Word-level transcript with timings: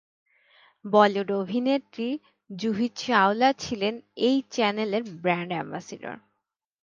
বলিউড 0.85 1.29
অভিনেত্রী 1.41 2.07
জুহি 2.49 2.87
চাওলা 2.95 3.49
ছিলেন 3.63 3.93
এই 4.27 4.37
চ্যানেলের 4.51 5.03
ব্রান্ড 5.21 5.51
অ্যামবাসডর। 5.53 6.15